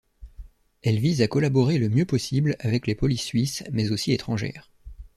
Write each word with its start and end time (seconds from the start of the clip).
Elle 0.81 0.97
vise 0.99 1.21
à 1.21 1.27
collaborer 1.27 1.77
le 1.77 1.87
mieux 1.87 2.07
possible 2.07 2.55
avec 2.57 2.87
les 2.87 2.95
polices 2.95 3.21
suisses 3.21 3.63
mais 3.71 3.91
aussi 3.91 4.13
étrangères. 4.13 4.71